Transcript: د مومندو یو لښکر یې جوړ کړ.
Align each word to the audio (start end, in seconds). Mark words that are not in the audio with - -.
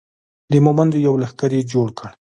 د 0.51 0.53
مومندو 0.65 0.97
یو 1.07 1.13
لښکر 1.21 1.51
یې 1.57 1.61
جوړ 1.71 1.87
کړ. 1.97 2.09